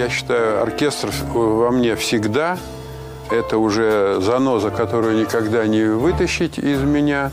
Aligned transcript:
Я 0.00 0.08
считаю, 0.08 0.62
оркестр 0.62 1.10
во 1.34 1.70
мне 1.70 1.94
всегда. 1.94 2.56
Это 3.30 3.58
уже 3.58 4.16
заноза, 4.22 4.70
которую 4.70 5.20
никогда 5.20 5.66
не 5.66 5.82
вытащить 5.82 6.56
из 6.56 6.80
меня. 6.80 7.30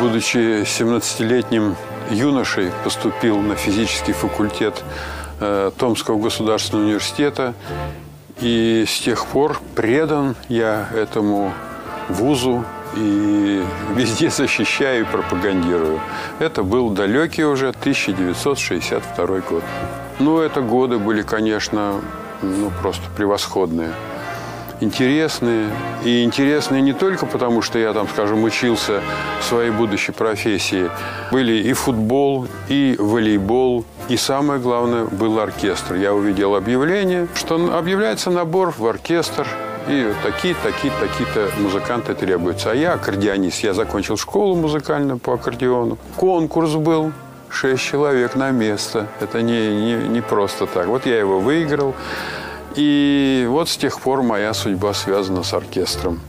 Будучи 0.00 0.62
17-летним 0.62 1.76
юношей, 2.08 2.70
поступил 2.82 3.40
на 3.40 3.56
физический 3.56 4.14
факультет 4.14 4.82
э, 5.38 5.70
Томского 5.76 6.18
государственного 6.18 6.86
университета. 6.86 7.52
И 8.40 8.86
с 8.88 9.00
тех 9.00 9.26
пор 9.26 9.60
предан 9.74 10.34
я 10.48 10.88
этому 10.94 11.52
вузу 12.08 12.64
и 12.96 13.62
везде 13.94 14.30
защищаю 14.30 15.02
и 15.02 15.04
пропагандирую. 15.04 16.00
Это 16.38 16.62
был 16.62 16.90
далекий 16.90 17.44
уже 17.44 17.68
1962 17.68 19.26
год. 19.26 19.62
Ну, 20.18 20.40
это 20.40 20.60
годы 20.60 20.98
были, 20.98 21.22
конечно, 21.22 22.00
ну, 22.42 22.70
просто 22.82 23.02
превосходные. 23.16 23.92
Интересные. 24.80 25.68
И 26.04 26.24
интересные 26.24 26.80
не 26.80 26.94
только 26.94 27.26
потому, 27.26 27.60
что 27.60 27.78
я 27.78 27.92
там, 27.92 28.08
скажем, 28.08 28.42
учился 28.44 29.02
в 29.40 29.44
своей 29.44 29.70
будущей 29.70 30.12
профессии. 30.12 30.90
Были 31.30 31.52
и 31.52 31.72
футбол, 31.74 32.46
и 32.68 32.96
волейбол, 32.98 33.84
и 34.08 34.16
самое 34.16 34.58
главное, 34.58 35.04
был 35.04 35.38
оркестр. 35.38 35.96
Я 35.96 36.14
увидел 36.14 36.54
объявление, 36.54 37.28
что 37.34 37.76
объявляется 37.76 38.30
набор 38.30 38.72
в 38.76 38.86
оркестр 38.86 39.46
и 39.88 40.12
такие, 40.22 40.54
такие, 40.62 40.92
такие-то 41.00 41.50
музыканты 41.58 42.14
требуются. 42.14 42.70
А 42.70 42.74
я 42.74 42.94
аккордеонист. 42.94 43.62
Я 43.62 43.74
закончил 43.74 44.16
школу 44.16 44.56
музыкальную 44.56 45.18
по 45.18 45.34
аккордеону. 45.34 45.98
Конкурс 46.16 46.74
был. 46.74 47.12
Шесть 47.48 47.82
человек 47.82 48.36
на 48.36 48.50
место. 48.50 49.08
Это 49.20 49.42
не, 49.42 49.68
не, 49.68 50.08
не 50.08 50.20
просто 50.20 50.66
так. 50.66 50.86
Вот 50.86 51.06
я 51.06 51.18
его 51.18 51.40
выиграл. 51.40 51.94
И 52.76 53.46
вот 53.48 53.68
с 53.68 53.76
тех 53.76 54.00
пор 54.00 54.22
моя 54.22 54.54
судьба 54.54 54.94
связана 54.94 55.42
с 55.42 55.52
оркестром. 55.52 56.20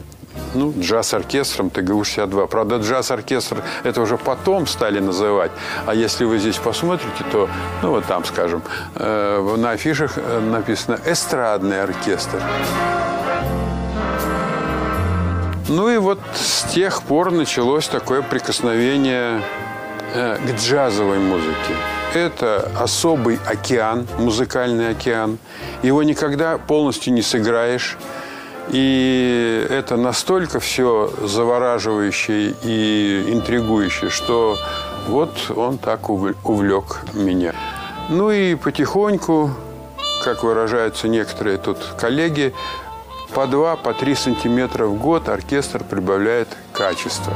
Ну, 0.54 0.74
джаз-оркестром 0.78 1.70
ТГУ-62. 1.70 2.48
Правда, 2.48 2.78
джаз-оркестр 2.78 3.64
это 3.84 4.02
уже 4.02 4.18
потом 4.18 4.68
стали 4.68 5.00
называть. 5.00 5.52
А 5.86 5.94
если 5.94 6.26
вы 6.26 6.40
здесь 6.40 6.58
посмотрите, 6.58 7.24
то, 7.32 7.50
ну, 7.82 7.92
вот 7.92 8.06
там, 8.06 8.26
скажем, 8.26 8.62
э, 8.96 9.56
на 9.58 9.72
афишах 9.72 10.18
написано 10.42 11.00
«эстрадный 11.06 11.84
оркестр». 11.84 12.42
Ну 15.70 15.90
и 15.90 15.98
вот 15.98 16.20
с 16.36 16.64
тех 16.64 17.02
пор 17.04 17.32
началось 17.32 17.88
такое 17.88 18.22
прикосновение 18.22 19.42
э, 20.14 20.38
к 20.38 20.60
джазовой 20.60 21.20
музыке. 21.20 21.76
Это 22.14 22.70
особый 22.78 23.40
океан, 23.48 24.06
музыкальный 24.20 24.90
океан. 24.90 25.38
Его 25.82 26.04
никогда 26.04 26.58
полностью 26.58 27.14
не 27.14 27.22
сыграешь. 27.22 27.98
И 28.72 29.68
это 29.70 29.98
настолько 29.98 30.60
все 30.62 31.12
завораживающее 31.22 32.56
и 32.64 33.26
интригующее, 33.28 34.10
что 34.10 34.58
вот 35.08 35.52
он 35.54 35.78
так 35.78 36.10
увлек 36.10 37.02
меня. 37.14 37.54
Ну 38.10 38.32
и 38.32 38.56
потихоньку, 38.56 39.52
как 40.24 40.44
выражаются 40.44 41.08
некоторые 41.10 41.58
тут 41.58 41.78
коллеги, 42.00 42.54
по 43.34 43.46
2, 43.46 43.76
по 43.78 43.94
3 43.94 44.16
сантиметра 44.16 44.86
в 44.86 44.98
год 44.98 45.30
оркестр 45.30 45.84
прибавляет 45.84 46.50
качество. 46.74 47.34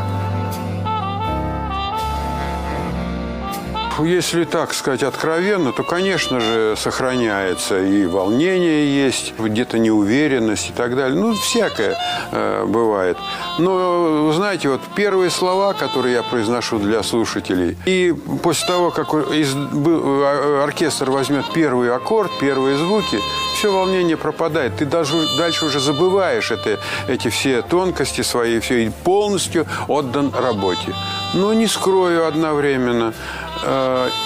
Если 4.00 4.44
так 4.44 4.74
сказать 4.74 5.04
откровенно, 5.04 5.72
то, 5.72 5.84
конечно 5.84 6.42
же, 6.42 6.76
сохраняется 6.78 7.80
и 7.80 8.06
волнение 8.06 9.06
есть, 9.06 9.34
где-то 9.38 9.80
неуверенность 9.80 10.70
и 10.70 10.74
так 10.74 10.96
далее. 10.98 11.18
Ну, 11.18 11.34
всякое 11.36 11.96
э, 12.32 12.66
бывает. 12.66 13.18
Но, 13.58 14.32
знаете, 14.34 14.68
вот 14.68 14.82
первые 14.96 15.30
слова, 15.30 15.74
которые 15.74 16.16
я 16.16 16.24
произношу 16.24 16.78
для 16.78 17.04
слушателей, 17.04 17.78
и 17.86 18.14
после 18.44 18.68
того, 18.68 18.92
как 18.92 19.14
из, 19.14 19.56
э, 19.56 20.62
оркестр 20.64 21.10
возьмет 21.10 21.46
первый 21.54 21.94
аккорд, 21.94 22.32
первые 22.40 22.78
звуки, 22.78 23.20
все 23.58 23.72
волнение 23.72 24.18
пропадает. 24.18 24.76
Ты 24.76 24.86
даже 24.86 25.16
дальше 25.38 25.66
уже 25.66 25.80
забываешь 25.80 26.52
это, 26.52 26.80
эти 27.08 27.30
все 27.30 27.62
тонкости 27.62 28.22
свои, 28.22 28.60
все 28.60 28.86
и 28.86 28.90
полностью 28.90 29.66
отдан 29.88 30.34
работе. 30.38 30.94
Но 31.34 31.54
не 31.54 31.68
скрою 31.68 32.28
одновременно, 32.28 33.14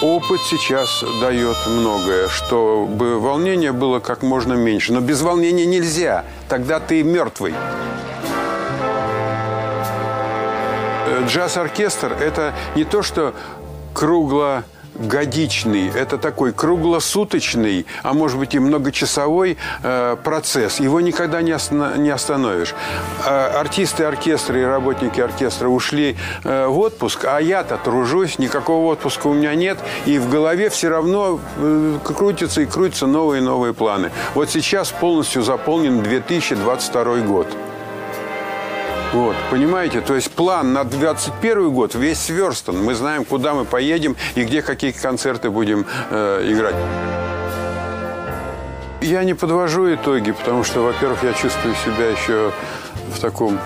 опыт 0.02 0.40
сейчас 0.42 1.02
дает 1.20 1.56
многое, 1.66 2.28
чтобы 2.28 3.18
волнение 3.18 3.72
было 3.72 3.98
как 4.00 4.22
можно 4.22 4.52
меньше. 4.52 4.92
Но 4.92 5.00
без 5.00 5.22
волнения 5.22 5.66
нельзя, 5.66 6.24
тогда 6.48 6.78
ты 6.80 7.02
мертвый. 7.02 7.54
Э, 11.10 11.24
джаз-оркестр– 11.26 12.12
это 12.20 12.54
не 12.74 12.84
то, 12.84 13.02
что 13.02 13.34
кругло 13.94 14.64
годичный, 15.00 15.88
это 15.88 16.18
такой 16.18 16.52
круглосуточный, 16.52 17.86
а 18.02 18.12
может 18.12 18.38
быть 18.38 18.54
и 18.54 18.58
многочасовой 18.58 19.56
э, 19.82 20.16
процесс. 20.22 20.80
Его 20.80 21.00
никогда 21.00 21.42
не, 21.42 21.52
остановишь. 22.10 22.74
Э, 23.26 23.58
артисты 23.58 24.04
оркестра 24.04 24.60
и 24.60 24.62
работники 24.62 25.20
оркестра 25.20 25.68
ушли 25.68 26.16
э, 26.44 26.66
в 26.66 26.78
отпуск, 26.78 27.24
а 27.24 27.38
я-то 27.38 27.76
тружусь, 27.78 28.38
никакого 28.38 28.92
отпуска 28.92 29.26
у 29.28 29.34
меня 29.34 29.54
нет, 29.54 29.78
и 30.06 30.18
в 30.18 30.28
голове 30.28 30.70
все 30.70 30.88
равно 30.88 31.40
э, 31.56 31.98
крутятся 32.04 32.62
и 32.62 32.66
крутятся 32.66 33.06
новые 33.06 33.40
и 33.40 33.44
новые 33.44 33.74
планы. 33.74 34.10
Вот 34.34 34.50
сейчас 34.50 34.90
полностью 34.90 35.42
заполнен 35.42 36.02
2022 36.02 37.16
год. 37.20 37.46
Вот, 39.12 39.34
понимаете, 39.50 40.00
то 40.00 40.14
есть 40.14 40.30
план 40.30 40.72
на 40.72 40.84
21 40.84 41.70
год 41.70 41.96
весь 41.96 42.18
сверстан. 42.18 42.82
Мы 42.82 42.94
знаем, 42.94 43.24
куда 43.24 43.54
мы 43.54 43.64
поедем 43.64 44.16
и 44.36 44.44
где 44.44 44.62
какие 44.62 44.92
концерты 44.92 45.50
будем 45.50 45.84
э, 46.10 46.46
играть. 46.48 46.76
Я 49.00 49.24
не 49.24 49.34
подвожу 49.34 49.92
итоги, 49.92 50.30
потому 50.30 50.62
что, 50.62 50.80
во-первых, 50.80 51.24
я 51.24 51.32
чувствую 51.32 51.74
себя 51.74 52.10
еще 52.10 52.52
в 53.12 53.18
таком 53.18 53.58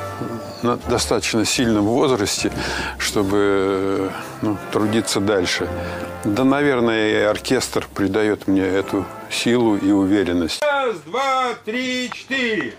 достаточно 0.88 1.44
сильном 1.44 1.84
возрасте, 1.84 2.50
чтобы 2.98 4.10
ну, 4.40 4.56
трудиться 4.72 5.20
дальше. 5.20 5.68
Да, 6.24 6.44
наверное, 6.44 7.10
и 7.10 7.22
оркестр 7.22 7.86
придает 7.94 8.48
мне 8.48 8.62
эту 8.62 9.04
силу 9.30 9.76
и 9.76 9.90
уверенность. 9.90 10.62
Раз, 10.62 10.96
два, 11.00 11.48
три, 11.66 12.10
четыре. 12.10 12.72